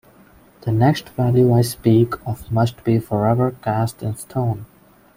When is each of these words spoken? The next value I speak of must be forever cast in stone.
The 0.61 0.71
next 0.71 1.09
value 1.09 1.53
I 1.53 1.61
speak 1.61 2.15
of 2.25 2.51
must 2.51 2.83
be 2.83 2.97
forever 2.97 3.51
cast 3.61 4.01
in 4.01 4.15
stone. 4.15 4.65